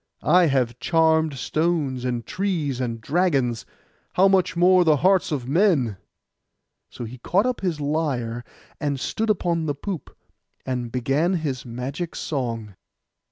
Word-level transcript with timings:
I 0.23 0.47
have 0.47 0.79
charmed 0.79 1.35
stones, 1.37 2.05
and 2.05 2.25
trees, 2.25 2.81
and 2.81 2.99
dragons, 2.99 3.67
how 4.13 4.27
much 4.27 4.57
more 4.57 4.83
the 4.83 4.95
hearts 5.05 5.31
of 5.31 5.47
men!' 5.47 5.95
So 6.89 7.05
he 7.05 7.19
caught 7.19 7.45
up 7.45 7.61
his 7.61 7.79
lyre, 7.79 8.43
and 8.79 8.99
stood 8.99 9.29
upon 9.29 9.67
the 9.67 9.75
poop, 9.75 10.17
and 10.65 10.91
began 10.91 11.33
his 11.33 11.67
magic 11.67 12.15
song. 12.15 12.73